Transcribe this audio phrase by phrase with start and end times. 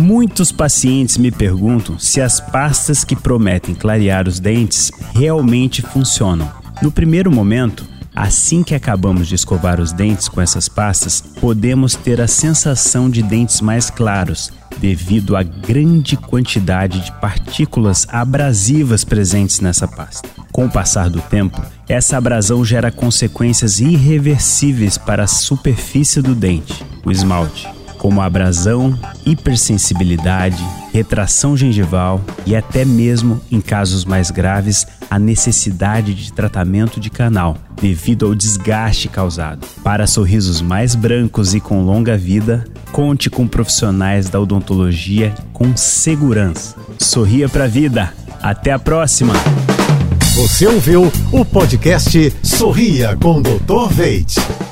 [0.00, 6.50] Muitos pacientes me perguntam se as pastas que prometem clarear os dentes realmente funcionam.
[6.80, 7.84] No primeiro momento,
[8.16, 13.22] assim que acabamos de escovar os dentes com essas pastas, podemos ter a sensação de
[13.22, 20.26] dentes mais claros, devido à grande quantidade de partículas abrasivas presentes nessa pasta.
[20.50, 26.82] Com o passar do tempo, essa abrasão gera consequências irreversíveis para a superfície do dente,
[27.04, 27.68] o esmalte
[28.00, 36.32] como abrasão, hipersensibilidade, retração gengival e até mesmo, em casos mais graves, a necessidade de
[36.32, 39.66] tratamento de canal devido ao desgaste causado.
[39.84, 46.76] Para sorrisos mais brancos e com longa vida, conte com profissionais da odontologia com segurança.
[46.98, 48.14] Sorria pra vida.
[48.42, 49.34] Até a próxima.
[50.36, 53.92] Você ouviu o podcast Sorria com Dr.
[53.92, 54.69] Veit.